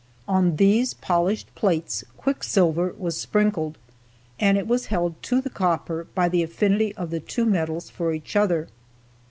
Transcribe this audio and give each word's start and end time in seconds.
On 0.27 0.55
these 0.55 0.95
polished 0.95 1.53
plates, 1.53 2.03
quicksilver 2.17 2.95
was 2.97 3.21
sprinkled 3.21 3.77
and 4.39 4.57
it 4.57 4.67
was 4.67 4.87
held 4.87 5.13
to 5.21 5.41
the 5.41 5.49
copper 5.51 6.07
by 6.15 6.27
the 6.27 6.41
affinity 6.41 6.95
of 6.95 7.11
the 7.11 7.19
two 7.19 7.45
metals 7.45 7.91
for 7.91 8.11
each 8.11 8.35
other. 8.35 8.67